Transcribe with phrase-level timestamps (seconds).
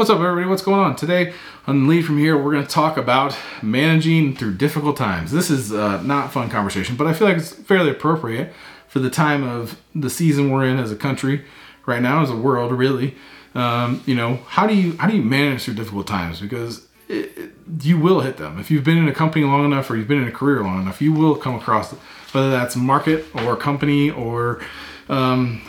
[0.00, 0.48] What's up, everybody?
[0.48, 0.96] What's going on?
[0.96, 1.34] Today
[1.66, 5.30] on Lead From Here, we're going to talk about managing through difficult times.
[5.30, 8.50] This is uh, not fun conversation, but I feel like it's fairly appropriate
[8.88, 11.44] for the time of the season we're in as a country
[11.84, 13.14] right now, as a world, really.
[13.54, 16.40] Um, you know, how do you how do you manage through difficult times?
[16.40, 19.90] Because it, it, you will hit them if you've been in a company long enough,
[19.90, 21.02] or you've been in a career long enough.
[21.02, 21.92] You will come across
[22.32, 24.62] whether that's market or company or
[25.10, 25.60] um,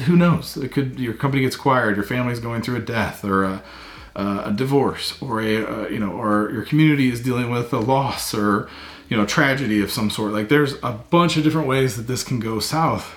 [0.00, 0.56] who knows?
[0.56, 3.62] It could your company gets acquired, your family's going through a death or a,
[4.14, 8.34] a divorce, or a, a you know, or your community is dealing with a loss
[8.34, 8.68] or
[9.08, 10.32] you know tragedy of some sort.
[10.32, 13.14] Like there's a bunch of different ways that this can go south,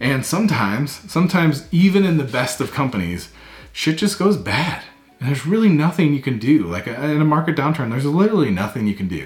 [0.00, 3.30] and sometimes, sometimes even in the best of companies,
[3.72, 4.82] shit just goes bad,
[5.18, 6.66] and there's really nothing you can do.
[6.66, 9.16] Like in a market downturn, there's literally nothing you can do.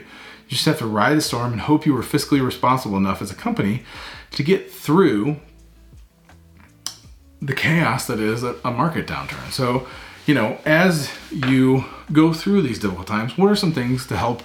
[0.48, 3.32] You just have to ride the storm and hope you were fiscally responsible enough as
[3.32, 3.82] a company
[4.30, 5.40] to get through
[7.40, 9.50] the chaos that is a, market downturn.
[9.50, 9.86] So,
[10.26, 14.42] you know, as you go through these difficult times, what are some things to help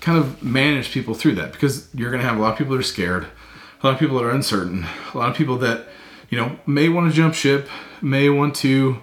[0.00, 1.52] kind of manage people through that?
[1.52, 3.26] Because you're going to have a lot of people that are scared,
[3.82, 5.86] a lot of people that are uncertain, a lot of people that,
[6.30, 7.68] you know, may want to jump ship,
[8.00, 8.98] may want to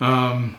[0.00, 0.56] um,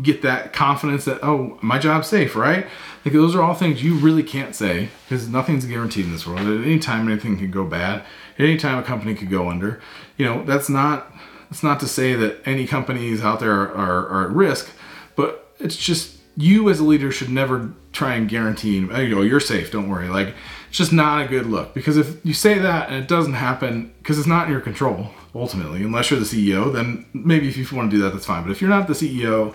[0.00, 2.66] get that confidence that, oh, my job's safe, right?
[3.04, 6.40] Like those are all things you really can't say because nothing's guaranteed in this world.
[6.40, 8.04] At any time, anything can go bad.
[8.38, 9.80] At any time, a company could go under.
[10.16, 11.12] You know, that's not
[11.52, 14.70] it's not to say that any companies out there are, are, are, at risk,
[15.16, 19.38] but it's just you as a leader should never try and guarantee, you know, you're
[19.38, 20.08] safe, don't worry.
[20.08, 20.34] Like,
[20.70, 23.92] it's just not a good look because if you say that and it doesn't happen,
[23.98, 27.76] because it's not in your control ultimately, unless you're the CEO, then maybe if you
[27.76, 28.42] want to do that, that's fine.
[28.42, 29.54] But if you're not the CEO,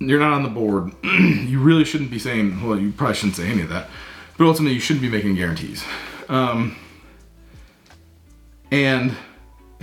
[0.00, 3.48] you're not on the board, you really shouldn't be saying, well, you probably shouldn't say
[3.48, 3.88] any of that,
[4.36, 5.82] but ultimately you shouldn't be making guarantees.
[6.28, 6.76] Um,
[8.70, 9.16] and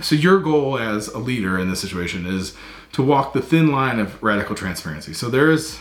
[0.02, 2.54] so your goal as a leader in this situation is
[2.92, 5.12] to walk the thin line of radical transparency.
[5.12, 5.80] So there is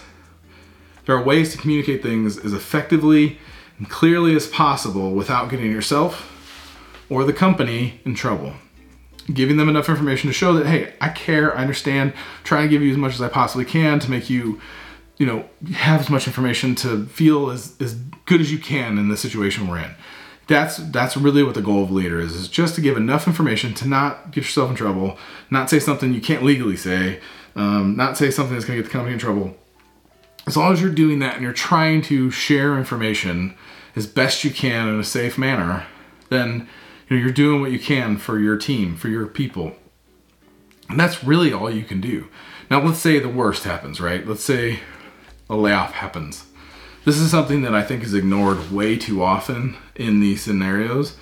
[1.06, 3.40] there are ways to communicate things as effectively
[3.78, 6.28] and clearly as possible without getting yourself
[7.10, 8.54] or the company in trouble.
[9.34, 12.82] Giving them enough information to show that hey, I care, I understand, trying to give
[12.82, 14.62] you as much as I possibly can to make you
[15.18, 17.94] you know, have as much information to feel as, as
[18.26, 19.92] good as you can in the situation we're in
[20.52, 23.74] that's that's really what the goal of leader is is just to give enough information
[23.74, 25.18] to not get yourself in trouble
[25.50, 27.20] not say something you can't legally say
[27.56, 29.56] um, not say something that's going to get the company in trouble.
[30.48, 33.56] As long as you're doing that and you're trying to share information
[33.96, 35.86] as best you can in a safe manner
[36.30, 36.68] then
[37.10, 39.76] you know, you're doing what you can for your team for your people.
[40.90, 42.28] And that's really all you can do.
[42.70, 44.26] Now let's say the worst happens right?
[44.26, 44.80] Let's say
[45.50, 46.46] a layoff happens
[47.06, 51.18] this is something that I think is ignored way too often in these scenarios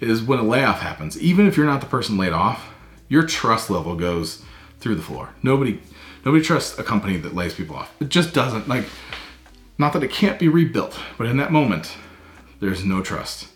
[0.00, 1.20] is when a layoff happens.
[1.20, 2.72] Even if you're not the person laid off,
[3.08, 4.42] your trust level goes
[4.80, 5.30] through the floor.
[5.42, 5.80] Nobody
[6.24, 7.94] nobody trusts a company that lays people off.
[8.00, 8.86] It just doesn't like
[9.78, 11.96] not that it can't be rebuilt, but in that moment
[12.60, 13.48] there's no trust.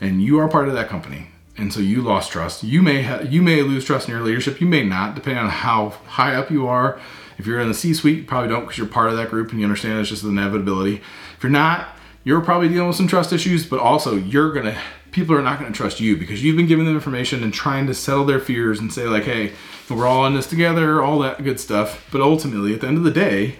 [0.00, 1.28] And you are part of that company.
[1.58, 2.62] And so you lost trust.
[2.62, 4.60] You may ha- you may lose trust in your leadership.
[4.60, 7.00] You may not, depending on how high up you are
[7.38, 9.60] if you're in the C-suite, you probably don't because you're part of that group and
[9.60, 11.02] you understand it's just an inevitability.
[11.36, 11.88] If you're not,
[12.24, 14.78] you're probably dealing with some trust issues, but also you're gonna
[15.12, 17.94] people are not gonna trust you because you've been giving them information and trying to
[17.94, 19.52] settle their fears and say like, hey,
[19.88, 22.06] we're all in this together, all that good stuff.
[22.10, 23.56] But ultimately, at the end of the day,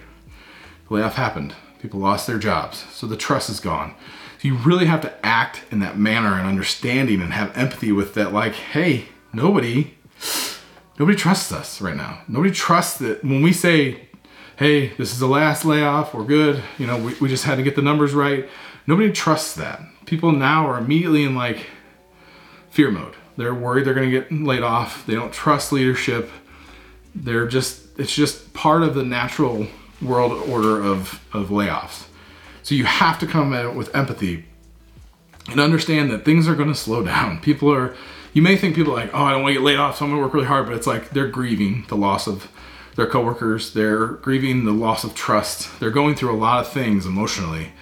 [0.89, 1.55] the layoff happened.
[1.87, 3.95] People lost their jobs, so the trust is gone.
[4.43, 8.15] So you really have to act in that manner and understanding and have empathy with
[8.15, 8.33] that.
[8.33, 9.95] Like, hey, nobody
[10.99, 12.23] nobody trusts us right now.
[12.27, 14.09] Nobody trusts that when we say,
[14.57, 17.63] hey, this is the last layoff, we're good, you know, we, we just had to
[17.63, 18.49] get the numbers right.
[18.89, 19.81] Nobody trusts that.
[20.07, 21.69] People now are immediately in like
[22.69, 23.15] fear mode.
[23.37, 25.07] They're worried they're going to get laid off.
[25.07, 26.33] They don't trust leadership.
[27.15, 29.69] They're just, it's just part of the natural
[30.03, 32.07] world order of, of layoffs.
[32.63, 34.45] So you have to come at it with empathy
[35.49, 37.41] and understand that things are going to slow down.
[37.41, 37.95] People are,
[38.33, 40.05] you may think people are like, oh, I don't want to get laid off, so
[40.05, 42.51] I'm going to work really hard, but it's like they're grieving the loss of
[42.97, 47.05] their coworkers, they're grieving the loss of trust, they're going through a lot of things
[47.05, 47.73] emotionally,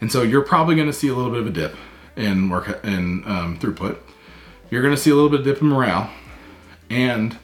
[0.00, 1.76] and so you're probably going to see a little bit of a dip
[2.16, 3.98] in work and um, throughput.
[4.70, 6.10] You're going to see a little bit of dip in morale,
[6.88, 7.38] and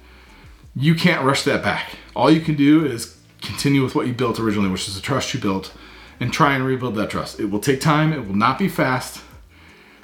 [0.74, 1.96] you can't rush that back.
[2.16, 5.34] All you can do is continue with what you built originally, which is the trust
[5.34, 5.72] you built,
[6.20, 7.38] and try and rebuild that trust.
[7.38, 8.12] It will take time.
[8.12, 9.22] It will not be fast,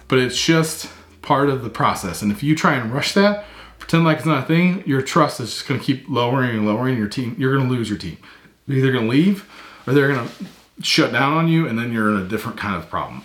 [0.08, 0.88] but it's just
[1.22, 2.22] part of the process.
[2.22, 3.44] And if you try and rush that,
[3.78, 6.66] pretend like it's not a thing, your trust is just going to keep lowering and
[6.66, 6.96] lowering.
[6.96, 8.18] Your team, you're going to lose your team.
[8.66, 9.48] They're either going to leave
[9.86, 10.34] or they're going to
[10.82, 13.24] shut down on you, and then you're in a different kind of problem.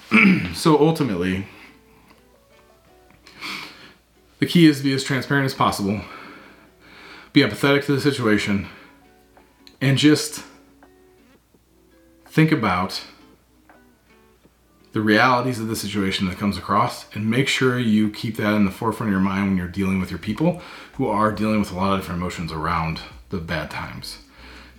[0.54, 1.48] so ultimately,
[4.40, 6.02] the key is to be as transparent as possible,
[7.34, 8.68] be empathetic to the situation,
[9.82, 10.44] and just
[12.26, 13.02] think about
[14.92, 18.66] the realities of the situation that comes across and make sure you keep that in
[18.66, 20.62] the forefront of your mind when you're dealing with your people
[20.94, 23.00] who are dealing with a lot of different emotions around
[23.30, 24.18] the bad times.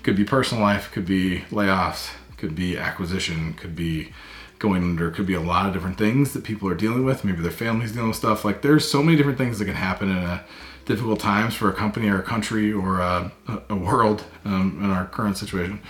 [0.02, 4.12] Could be personal life, could be layoffs, could be acquisition, could be
[4.58, 7.24] going under, could be a lot of different things that people are dealing with.
[7.24, 8.44] Maybe their families dealing with stuff.
[8.44, 10.44] Like there's so many different things that can happen in a
[10.90, 13.32] difficult times for a company or a country or a,
[13.68, 15.80] a world um, in our current situation.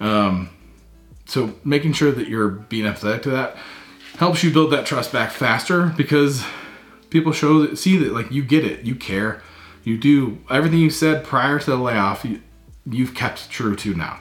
[0.00, 0.50] Um,
[1.26, 3.56] so making sure that you're being empathetic to that
[4.16, 6.42] helps you build that trust back faster because
[7.10, 9.42] people show that see that like you get it, you care,
[9.84, 12.24] you do everything you said prior to the layoff.
[12.24, 12.40] You,
[12.86, 14.20] you've kept true to now.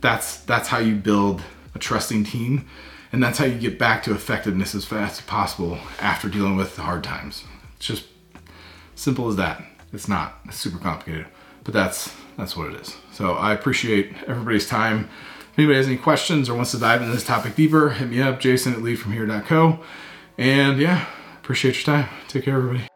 [0.00, 1.42] That's that's how you build
[1.74, 2.66] a trusting team,
[3.10, 6.76] and that's how you get back to effectiveness as fast as possible after dealing with
[6.76, 7.44] the hard times.
[7.76, 8.04] It's just
[8.94, 9.62] simple as that.
[9.92, 11.26] It's not it's super complicated,
[11.62, 12.96] but that's that's what it is.
[13.12, 15.08] So I appreciate everybody's time.
[15.52, 18.20] If anybody has any questions or wants to dive into this topic deeper, hit me
[18.20, 19.78] up, jason at leadfromhere.co.
[20.36, 21.06] And yeah,
[21.36, 22.08] appreciate your time.
[22.26, 22.93] Take care, everybody.